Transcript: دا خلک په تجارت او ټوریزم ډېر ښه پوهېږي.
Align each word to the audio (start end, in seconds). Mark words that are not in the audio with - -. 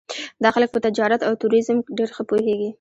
دا 0.43 0.49
خلک 0.55 0.69
په 0.71 0.79
تجارت 0.85 1.21
او 1.27 1.33
ټوریزم 1.41 1.77
ډېر 1.97 2.09
ښه 2.15 2.23
پوهېږي. 2.29 2.69